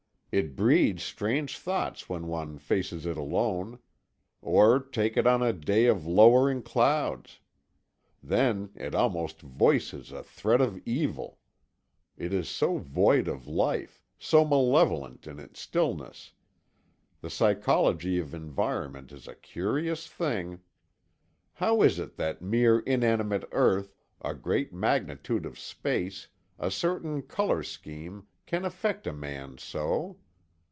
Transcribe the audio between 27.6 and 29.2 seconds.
scheme, can affect a